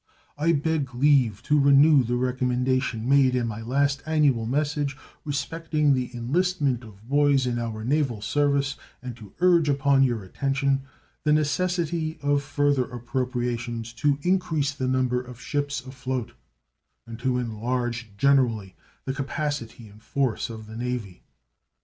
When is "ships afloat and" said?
15.39-17.19